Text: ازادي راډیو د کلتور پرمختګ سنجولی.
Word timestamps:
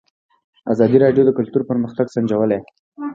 ازادي 0.71 0.97
راډیو 1.03 1.23
د 1.25 1.31
کلتور 1.37 1.61
پرمختګ 1.69 2.05
سنجولی. 2.15 2.59